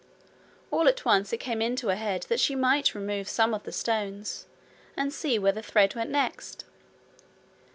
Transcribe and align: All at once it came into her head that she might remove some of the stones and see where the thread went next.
All 0.71 0.87
at 0.87 1.05
once 1.05 1.31
it 1.31 1.37
came 1.37 1.61
into 1.61 1.89
her 1.89 1.95
head 1.95 2.23
that 2.23 2.39
she 2.39 2.55
might 2.55 2.95
remove 2.95 3.29
some 3.29 3.53
of 3.53 3.61
the 3.65 3.71
stones 3.71 4.47
and 4.97 5.13
see 5.13 5.37
where 5.37 5.51
the 5.51 5.61
thread 5.61 5.93
went 5.93 6.09
next. 6.09 6.65